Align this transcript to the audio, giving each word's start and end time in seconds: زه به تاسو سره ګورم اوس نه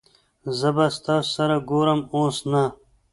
زه 0.59 0.69
به 0.75 0.85
تاسو 1.05 1.31
سره 1.37 1.55
ګورم 1.69 1.99
اوس 2.17 2.37
نه 2.51 2.63